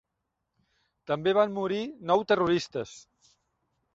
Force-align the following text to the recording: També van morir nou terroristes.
També 1.11 1.33
van 1.39 1.53
morir 1.59 1.83
nou 2.13 2.25
terroristes. 2.31 2.97